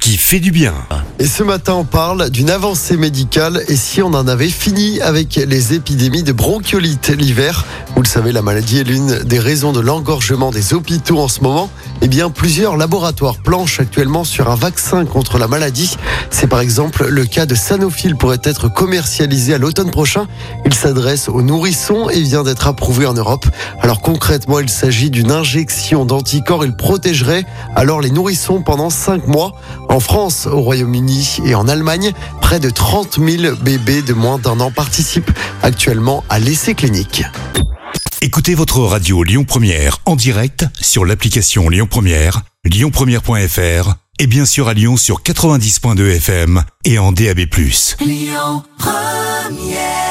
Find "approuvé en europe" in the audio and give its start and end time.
22.66-23.46